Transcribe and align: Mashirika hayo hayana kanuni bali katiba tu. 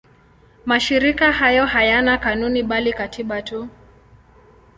Mashirika 0.65 1.31
hayo 1.31 1.65
hayana 1.65 2.17
kanuni 2.17 2.63
bali 2.63 2.93
katiba 2.93 3.41
tu. 3.41 3.67